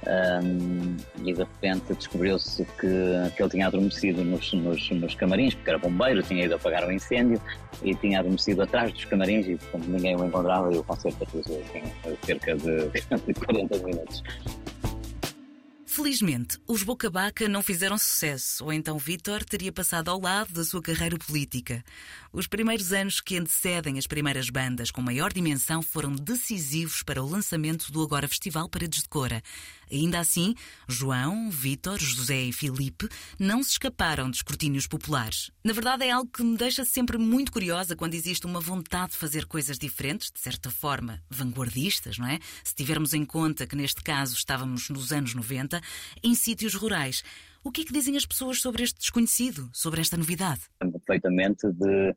um, 0.06 0.96
e 1.22 1.32
de 1.32 1.38
repente 1.38 1.94
descobriu-se 1.94 2.64
que, 2.64 3.32
que 3.36 3.42
ele 3.42 3.50
tinha 3.50 3.66
adormecido 3.66 4.24
nos, 4.24 4.52
nos, 4.52 4.90
nos, 4.90 5.14
camarins, 5.14 5.54
porque 5.54 5.70
era 5.70 5.78
bombeiro, 5.78 6.22
tinha 6.22 6.44
ido 6.44 6.54
apagar 6.54 6.86
o 6.86 6.92
incêndio 6.92 7.40
e 7.82 7.94
tinha 7.94 8.20
adormecido 8.20 8.62
atrás 8.62 8.92
dos 8.92 9.04
camarins 9.04 9.46
e 9.46 9.58
como 9.70 9.84
ninguém 9.84 10.16
o 10.16 10.24
encontrava 10.24 10.72
e 10.72 10.78
o 10.78 10.84
concerto 10.84 11.22
atrasou 11.22 11.62
assim, 11.62 11.82
cerca 12.24 12.56
de, 12.56 12.88
de 13.26 13.34
40 13.34 13.78
minutos. 13.78 14.22
Felizmente, 15.92 16.56
os 16.68 16.84
Boca 16.84 17.10
Baca 17.10 17.48
não 17.48 17.64
fizeram 17.64 17.98
sucesso, 17.98 18.64
ou 18.64 18.72
então 18.72 18.96
Vítor 18.96 19.44
teria 19.44 19.72
passado 19.72 20.08
ao 20.08 20.20
lado 20.20 20.52
da 20.52 20.62
sua 20.62 20.80
carreira 20.80 21.18
política. 21.18 21.84
Os 22.32 22.46
primeiros 22.46 22.92
anos 22.92 23.20
que 23.20 23.36
antecedem 23.36 23.98
as 23.98 24.06
primeiras 24.06 24.48
bandas 24.50 24.92
com 24.92 25.02
maior 25.02 25.32
dimensão 25.32 25.82
foram 25.82 26.14
decisivos 26.14 27.02
para 27.02 27.20
o 27.20 27.28
lançamento 27.28 27.90
do 27.90 28.02
agora 28.04 28.28
Festival 28.28 28.68
Paredes 28.68 29.02
de 29.02 29.08
Cora. 29.08 29.42
Ainda 29.90 30.18
assim, 30.20 30.54
João, 30.88 31.50
Vítor, 31.50 31.98
José 31.98 32.42
e 32.42 32.52
Filipe 32.52 33.08
não 33.38 33.62
se 33.62 33.72
escaparam 33.72 34.30
de 34.30 34.36
escrutínios 34.36 34.86
populares. 34.86 35.50
Na 35.64 35.72
verdade, 35.72 36.04
é 36.04 36.10
algo 36.10 36.30
que 36.30 36.42
me 36.42 36.56
deixa 36.56 36.84
sempre 36.84 37.18
muito 37.18 37.52
curiosa 37.52 37.96
quando 37.96 38.14
existe 38.14 38.46
uma 38.46 38.60
vontade 38.60 39.12
de 39.12 39.18
fazer 39.18 39.46
coisas 39.46 39.78
diferentes, 39.78 40.30
de 40.30 40.40
certa 40.40 40.70
forma 40.70 41.20
vanguardistas, 41.28 42.18
não 42.18 42.26
é? 42.26 42.38
Se 42.62 42.74
tivermos 42.74 43.14
em 43.14 43.24
conta 43.24 43.66
que 43.66 43.76
neste 43.76 44.02
caso 44.02 44.34
estávamos 44.34 44.88
nos 44.88 45.12
anos 45.12 45.34
90, 45.34 45.80
em 46.22 46.34
sítios 46.34 46.74
rurais. 46.74 47.22
O 47.62 47.70
que 47.70 47.82
é 47.82 47.84
que 47.84 47.92
dizem 47.92 48.16
as 48.16 48.24
pessoas 48.24 48.60
sobre 48.60 48.82
este 48.82 48.98
desconhecido, 48.98 49.68
sobre 49.72 50.00
esta 50.00 50.16
novidade? 50.16 50.62
Perfeitamente 50.78 51.66
de, 51.72 52.14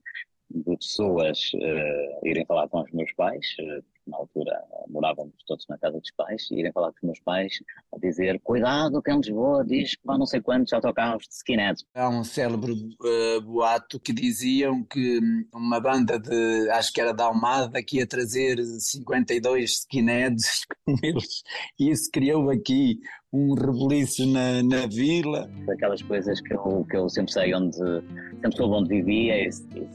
de 0.49 0.77
pessoas 0.77 1.51
uh, 1.53 2.27
irem 2.27 2.45
falar 2.45 2.69
com 2.69 2.81
os 2.81 2.91
meus 2.91 3.11
pais, 3.13 3.45
uh, 3.59 3.83
na 4.07 4.17
altura 4.17 4.63
morávamos 4.87 5.33
todos 5.47 5.65
na 5.67 5.77
casa 5.77 5.99
dos 5.99 6.11
pais, 6.11 6.49
e 6.51 6.59
irem 6.59 6.71
falar 6.71 6.91
com 6.91 6.97
os 6.97 7.03
meus 7.03 7.19
pais 7.19 7.53
a 7.93 7.97
dizer: 7.97 8.39
Cuidado, 8.43 9.01
que 9.01 9.11
em 9.11 9.17
Lisboa 9.17 9.65
diz 9.65 9.95
há 10.07 10.17
não 10.17 10.25
sei 10.25 10.41
quantos 10.41 10.73
autocarros 10.73 11.27
de 11.27 11.33
skinheads. 11.35 11.85
Há 11.93 12.09
um 12.09 12.23
célebre 12.23 12.71
uh, 12.73 13.41
boato 13.41 13.99
que 13.99 14.13
diziam 14.13 14.83
que 14.83 15.19
uma 15.53 15.79
banda 15.79 16.19
de, 16.19 16.69
acho 16.71 16.93
que 16.93 17.01
era 17.01 17.13
da 17.13 17.25
Almada, 17.25 17.83
que 17.83 17.97
ia 17.97 18.07
trazer 18.07 18.57
52 18.63 19.79
skinheads 19.79 20.65
com 20.85 20.95
eles, 21.01 21.43
e 21.79 21.89
isso 21.89 22.09
criou 22.11 22.49
aqui 22.49 22.99
um 23.33 23.55
rebuliço 23.55 24.27
na, 24.27 24.61
na 24.61 24.85
vila. 24.85 25.49
Aquelas 25.67 26.01
coisas 26.03 26.39
que 26.41 26.53
eu, 26.53 26.85
que 26.87 26.95
eu 26.95 27.09
sempre 27.09 27.33
sei 27.33 27.53
onde, 27.55 27.75
sempre 27.75 28.55
soube 28.55 28.75
onde 28.75 28.89
vivia 28.89 29.47
e, 29.47 29.51
sempre 29.51 29.87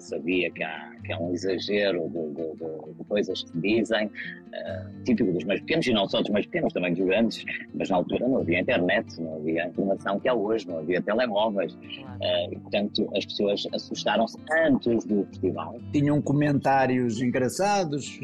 sabia 0.00 0.50
que 0.50 0.62
há, 0.62 0.92
que 1.04 1.12
há 1.12 1.18
um 1.18 1.32
exagero 1.32 2.08
de, 2.08 2.28
de, 2.28 2.52
de, 2.54 2.94
de 2.98 3.04
coisas 3.08 3.42
que 3.42 3.60
dizem, 3.60 4.06
uh, 4.06 5.04
típico 5.04 5.32
dos 5.32 5.44
mais 5.44 5.60
pequenos 5.60 5.86
e 5.86 5.92
não 5.92 6.08
só 6.08 6.20
dos 6.20 6.30
mais 6.30 6.46
pequenos, 6.46 6.72
também 6.72 6.94
dos 6.94 7.04
grandes, 7.04 7.44
mas 7.74 7.90
na 7.90 7.96
altura 7.96 8.26
não 8.26 8.38
havia 8.38 8.60
internet, 8.60 9.20
não 9.20 9.36
havia 9.36 9.64
a 9.64 9.68
informação 9.68 10.20
que 10.20 10.28
há 10.28 10.34
hoje, 10.34 10.66
não 10.66 10.78
havia 10.78 11.02
telemóveis 11.02 11.74
uh, 11.74 12.52
e 12.52 12.56
portanto 12.58 13.08
as 13.16 13.26
pessoas 13.26 13.66
assustaram-se 13.72 14.38
antes 14.66 15.04
do 15.04 15.24
festival. 15.26 15.78
Tinham 15.92 16.22
comentários 16.22 17.20
engraçados, 17.20 18.18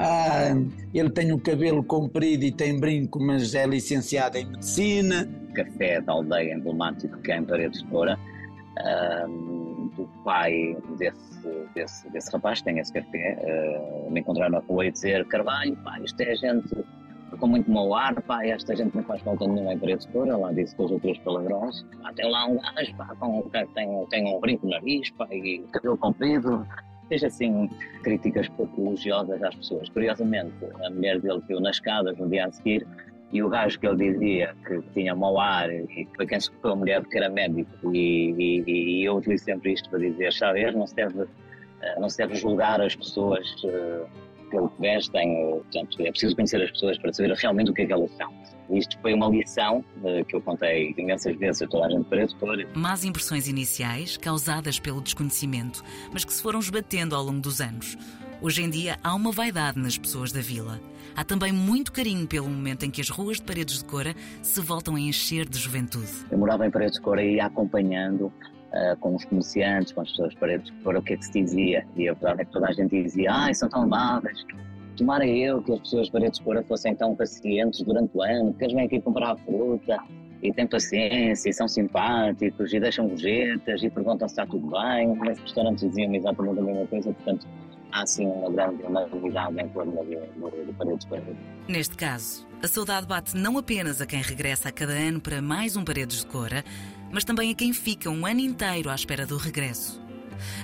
ah, 0.00 0.54
ele 0.94 1.10
tem 1.10 1.32
o 1.32 1.38
cabelo 1.38 1.84
comprido 1.84 2.44
e 2.44 2.52
tem 2.52 2.78
brinco, 2.78 3.20
mas 3.20 3.54
é 3.54 3.66
licenciado 3.66 4.38
em 4.38 4.46
medicina. 4.46 5.28
Café 5.54 6.00
da 6.00 6.12
aldeia 6.12 6.54
emblemático 6.54 7.18
que 7.18 7.32
é 7.32 7.36
em 7.38 7.44
Paredes 7.44 7.82
de 7.82 7.86
Moura, 7.88 8.18
o 9.98 10.06
pai 10.24 10.76
desse, 10.98 11.48
desse, 11.74 12.10
desse 12.10 12.32
rapaz 12.32 12.62
tem 12.62 12.78
esse 12.78 12.92
café 12.92 13.38
uh, 13.40 14.10
me 14.10 14.20
encontrar 14.20 14.50
na 14.50 14.60
rua 14.60 14.86
e 14.86 14.90
dizer 14.90 15.26
Carvalho, 15.26 15.76
pá, 15.78 15.98
isto 16.00 16.20
é 16.20 16.34
gente 16.36 16.84
com 17.38 17.46
muito 17.46 17.70
mau 17.70 17.94
ar, 17.94 18.20
pá, 18.22 18.44
esta 18.44 18.74
gente 18.74 18.94
não 18.94 19.04
faz 19.04 19.22
falta 19.22 19.46
nenhuma 19.46 19.72
em 19.72 19.78
parede 19.78 20.04
de 20.04 20.08
cor, 20.08 20.28
ela 20.28 20.52
disse 20.52 20.76
dois 20.76 20.90
ou 20.90 20.98
três 20.98 21.18
palavrões, 21.18 21.82
pá, 22.02 22.12
tem 22.12 22.30
lá 22.30 22.46
um 22.46 22.58
gajo, 22.58 22.94
pá, 22.96 23.14
com, 23.18 23.42
tem, 23.74 24.06
tem 24.06 24.26
um 24.26 24.40
brinco 24.40 24.66
no 24.66 24.72
nariz, 24.72 25.12
e 25.30 25.58
cabelo 25.72 25.96
comprido, 25.96 26.66
fez 27.10 27.24
assim 27.24 27.68
críticas 28.02 28.48
pouco 28.50 28.80
elogiosas 28.80 29.42
às 29.42 29.54
pessoas. 29.56 29.88
Curiosamente, 29.90 30.54
a 30.84 30.90
mulher 30.90 31.20
dele 31.20 31.42
viu 31.46 31.60
nas 31.60 31.76
escadas 31.76 32.16
no 32.16 32.28
dia 32.30 32.46
a 32.46 32.52
seguir 32.52 32.86
e 33.32 33.42
o 33.42 33.48
gajo 33.48 33.78
que 33.78 33.86
ele 33.86 34.12
dizia 34.12 34.54
que 34.66 34.80
tinha 34.94 35.14
mau 35.14 35.38
ar 35.38 35.70
e 35.70 36.08
foi 36.16 36.26
quem 36.26 36.38
escutou 36.38 36.72
a 36.72 36.76
mulher 36.76 37.00
porque 37.00 37.18
era 37.18 37.28
médico 37.28 37.94
e, 37.94 38.32
e, 38.38 38.64
e, 38.66 39.04
eu 39.04 39.16
utilizo 39.16 39.44
sempre 39.44 39.72
isto 39.72 39.90
para 39.90 39.98
dizer, 39.98 40.32
sabe, 40.32 40.70
não 40.72 40.86
se 40.86 40.94
deve, 40.94 41.26
eh, 41.82 42.00
não 42.00 42.08
se 42.08 42.18
deve 42.18 42.34
julgar 42.34 42.80
as 42.80 42.96
pessoas 42.96 43.46
uh, 43.64 44.08
pelo 44.50 44.68
que 44.68 44.80
vestem, 44.80 45.62
portanto, 45.62 46.00
é 46.00 46.10
preciso 46.10 46.34
conhecer 46.34 46.62
as 46.62 46.70
pessoas 46.70 46.98
para 46.98 47.12
saber 47.12 47.32
realmente 47.34 47.70
o 47.70 47.74
que 47.74 47.82
é 47.82 47.86
que 47.86 47.92
elas 47.92 48.10
são. 48.16 48.32
Isto 48.70 48.98
foi 49.00 49.14
uma 49.14 49.28
lição 49.28 49.84
uh, 50.02 50.24
que 50.24 50.36
eu 50.36 50.40
contei 50.40 50.94
imensas 50.96 51.36
vezes 51.36 51.62
a 51.62 51.66
toda 51.66 51.86
a 51.86 51.90
gente 51.90 52.04
para 52.04 52.24
expor. 52.24 52.56
Más 52.74 53.04
impressões 53.04 53.48
iniciais 53.48 54.16
causadas 54.16 54.78
pelo 54.78 55.00
desconhecimento, 55.00 55.82
mas 56.12 56.24
que 56.24 56.32
se 56.32 56.42
foram 56.42 56.60
esbatendo 56.60 57.16
ao 57.16 57.22
longo 57.22 57.40
dos 57.40 57.60
anos. 57.60 57.96
Hoje 58.40 58.62
em 58.62 58.70
dia 58.70 58.96
há 59.02 59.14
uma 59.14 59.32
vaidade 59.32 59.78
nas 59.78 59.98
pessoas 59.98 60.32
da 60.32 60.40
vila. 60.40 60.80
Há 61.16 61.24
também 61.24 61.52
muito 61.52 61.92
carinho 61.92 62.26
pelo 62.26 62.48
momento 62.48 62.84
em 62.86 62.90
que 62.90 63.00
as 63.00 63.08
ruas 63.08 63.38
de 63.38 63.42
Paredes 63.42 63.78
de 63.78 63.84
Cora 63.84 64.14
se 64.40 64.60
voltam 64.60 64.94
a 64.94 65.00
encher 65.00 65.48
de 65.48 65.58
juventude. 65.58 66.10
Eu 66.30 66.38
morava 66.38 66.64
em 66.66 66.70
Paredes 66.70 66.94
de 66.94 67.00
Cora 67.00 67.22
e 67.22 67.34
ia 67.34 67.46
acompanhando 67.46 68.32
uh, 68.72 68.96
com 69.00 69.14
os 69.14 69.24
comerciantes, 69.24 69.92
com 69.92 70.00
as 70.00 70.10
pessoas 70.10 70.30
de 70.30 70.36
Paredes 70.36 70.66
de 70.66 70.82
Cora, 70.82 70.98
o 70.98 71.02
que 71.02 71.14
é 71.14 71.16
que 71.16 71.24
se 71.24 71.32
dizia. 71.32 71.86
E 71.96 72.08
a 72.08 72.12
verdade 72.12 72.42
é 72.42 72.44
que 72.44 72.52
toda 72.52 72.68
a 72.68 72.72
gente 72.72 73.02
dizia: 73.02 73.30
ai, 73.32 73.54
são 73.54 73.68
tão 73.68 73.82
amáveis. 73.82 74.44
Tomara 74.96 75.26
eu 75.26 75.62
que 75.62 75.72
as 75.72 75.80
pessoas 75.80 76.06
de 76.06 76.12
Paredes 76.12 76.38
de 76.38 76.44
Cora 76.44 76.62
fossem 76.64 76.94
tão 76.94 77.14
pacientes 77.14 77.82
durante 77.82 78.10
o 78.16 78.22
ano, 78.22 78.52
que 78.54 78.64
eles 78.64 78.74
vêm 78.74 78.86
aqui 78.86 79.00
comprar 79.00 79.32
a 79.32 79.36
fruta 79.36 79.98
e 80.42 80.52
têm 80.52 80.66
paciência 80.66 81.50
e 81.50 81.52
são 81.52 81.68
simpáticos 81.68 82.72
e 82.72 82.80
deixam 82.80 83.08
gorjetas 83.08 83.82
e 83.82 83.90
perguntam 83.90 84.28
se 84.28 84.32
está 84.32 84.46
tudo 84.46 84.70
bem. 84.70 85.10
Os 85.12 85.38
restaurantes 85.40 85.88
diziam 85.88 86.14
exatamente 86.14 86.58
a 86.58 86.62
mesma 86.62 86.86
coisa, 86.86 87.12
portanto 87.12 87.46
há 87.92 88.06
sim 88.06 88.26
uma 88.26 88.50
grande 88.50 88.82
unanimidade 88.82 89.60
em 89.60 89.68
torno 89.68 89.92
do 89.92 90.74
Paredes 90.74 91.06
Paredes. 91.06 91.36
Neste 91.68 91.96
caso, 91.96 92.46
a 92.62 92.68
saudade 92.68 93.06
bate 93.06 93.36
não 93.36 93.58
apenas 93.58 94.00
a 94.00 94.06
quem 94.06 94.22
regressa 94.22 94.68
a 94.68 94.72
cada 94.72 94.92
ano 94.92 95.20
para 95.20 95.42
mais 95.42 95.76
um 95.76 95.84
Paredes 95.84 96.20
de 96.20 96.26
Cora, 96.26 96.64
mas 97.10 97.24
também 97.24 97.50
a 97.50 97.54
quem 97.54 97.72
fica 97.72 98.10
um 98.10 98.26
ano 98.26 98.40
inteiro 98.40 98.90
à 98.90 98.94
espera 98.94 99.26
do 99.26 99.36
regresso. 99.36 100.00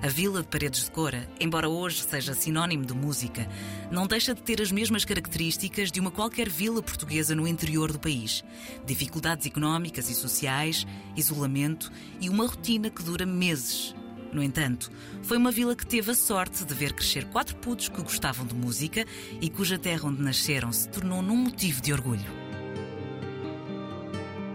A 0.03 0.09
Vila 0.09 0.41
de 0.41 0.49
Paredes 0.49 0.85
de 0.85 0.91
Cora, 0.91 1.29
embora 1.38 1.69
hoje 1.69 2.03
seja 2.03 2.33
sinónimo 2.33 2.87
de 2.87 2.95
música, 2.95 3.47
não 3.91 4.07
deixa 4.07 4.35
de 4.35 4.41
ter 4.43 4.62
as 4.62 4.73
mesmas 4.73 5.05
características 5.05 5.93
de 5.93 6.00
uma 6.00 6.11
qualquer 6.11 6.49
vila 6.49 6.83
portuguesa 6.83 7.35
no 7.35 7.47
interior 7.47 7.93
do 7.93 7.99
país: 7.99 8.43
dificuldades 8.87 9.47
económicas 9.47 10.09
e 10.09 10.15
sociais, 10.15 10.87
isolamento 11.15 11.93
e 12.21 12.31
uma 12.31 12.47
rotina 12.47 12.88
que 12.88 13.03
dura 13.03 13.26
meses 13.26 13.95
no 14.37 14.43
entanto, 14.43 14.91
foi 15.23 15.38
uma 15.38 15.50
vila 15.50 15.75
que 15.75 15.87
teve 15.87 16.11
a 16.11 16.15
sorte 16.15 16.62
de 16.62 16.75
ver 16.75 16.93
crescer 16.93 17.25
quatro 17.26 17.57
putos 17.57 17.88
que 17.88 18.03
gostavam 18.03 18.47
de 18.47 18.55
música 18.55 19.07
e 19.41 19.49
cuja 19.49 19.79
terra 19.79 20.09
onde 20.09 20.21
nasceram 20.21 20.71
se 20.73 20.88
tornou 20.91 21.23
num 21.23 21.37
motivo 21.37 21.81
de 21.81 21.91
orgulho. 21.91 22.46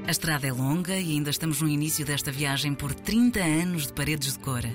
A 0.08 0.12
estrada 0.12 0.48
é 0.48 0.52
longa 0.52 0.98
e 0.98 1.12
ainda 1.12 1.30
estamos 1.30 1.62
no 1.62 1.70
início 1.70 2.04
desta 2.04 2.32
viagem 2.32 2.74
por 2.74 2.94
30 2.94 3.40
anos 3.40 3.88
de 3.88 3.94
paredes 3.94 4.34
de 4.34 4.40
cora. 4.40 4.70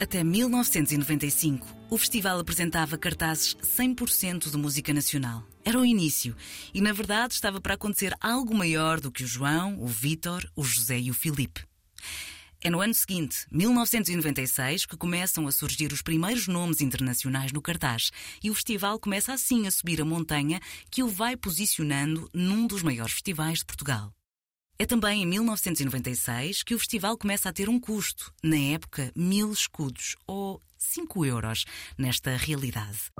Até 0.00 0.22
1995, 0.22 1.66
o 1.88 1.96
festival 1.96 2.40
apresentava 2.40 2.98
cartazes 2.98 3.54
100% 3.54 4.50
de 4.50 4.56
música 4.56 4.92
nacional. 4.92 5.46
Era 5.64 5.78
o 5.78 5.86
início 5.86 6.36
e, 6.74 6.80
na 6.80 6.92
verdade, 6.92 7.34
estava 7.34 7.60
para 7.60 7.74
acontecer 7.74 8.12
algo 8.20 8.54
maior 8.54 9.00
do 9.00 9.12
que 9.12 9.22
o 9.22 9.26
João, 9.26 9.80
o 9.80 9.86
Vítor, 9.86 10.50
o 10.56 10.64
José 10.64 10.98
e 10.98 11.10
o 11.10 11.14
Filipe. 11.14 11.64
É 12.62 12.70
no 12.70 12.80
ano 12.80 12.94
seguinte, 12.94 13.46
1996, 13.50 14.86
que 14.86 14.96
começam 14.96 15.46
a 15.46 15.52
surgir 15.52 15.92
os 15.92 16.02
primeiros 16.02 16.48
nomes 16.48 16.80
internacionais 16.80 17.52
no 17.52 17.62
cartaz 17.62 18.10
e 18.42 18.50
o 18.50 18.54
festival 18.54 18.98
começa 18.98 19.32
assim 19.32 19.66
a 19.66 19.70
subir 19.70 20.00
a 20.00 20.04
montanha 20.04 20.60
que 20.90 21.02
o 21.02 21.08
vai 21.08 21.36
posicionando 21.36 22.28
num 22.32 22.66
dos 22.66 22.82
maiores 22.82 23.12
festivais 23.12 23.58
de 23.58 23.66
Portugal. 23.66 24.12
É 24.78 24.84
também 24.84 25.22
em 25.22 25.26
1996 25.26 26.62
que 26.62 26.74
o 26.74 26.78
festival 26.78 27.16
começa 27.16 27.48
a 27.48 27.52
ter 27.52 27.68
um 27.68 27.80
custo, 27.80 28.32
na 28.42 28.58
época, 28.58 29.10
mil 29.14 29.50
escudos 29.52 30.16
ou 30.26 30.60
5 30.78 31.24
euros, 31.24 31.64
nesta 31.96 32.36
realidade. 32.36 33.10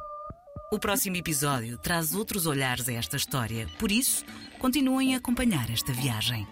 O 0.73 0.79
próximo 0.79 1.17
episódio 1.17 1.79
traz 1.79 2.15
outros 2.15 2.45
olhares 2.47 2.89
a 2.89 2.93
esta 2.93 3.17
história, 3.17 3.69
por 3.79 3.91
isso, 3.91 4.25
continuem 4.59 5.15
a 5.15 5.19
acompanhar 5.19 5.71
esta 5.71 5.93
viagem. 5.93 6.47